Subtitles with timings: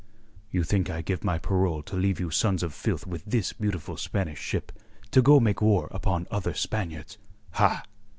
[0.49, 3.97] "You think I give my parole to leave you sons of filth with this beautiful
[3.97, 4.71] Spanish ship,
[5.11, 7.19] to go make war upon other Spaniards!
[7.51, 7.83] Ha!"